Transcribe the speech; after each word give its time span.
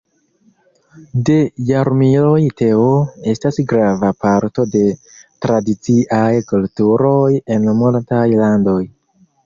De 1.27 1.35
jarmiloj 1.71 2.39
teo 2.63 2.87
estas 3.35 3.61
grava 3.73 4.11
parto 4.27 4.67
de 4.79 4.83
tradiciaj 5.47 6.35
kulturoj 6.53 7.25
en 7.59 7.75
multaj 7.85 8.29
landoj. 8.45 8.81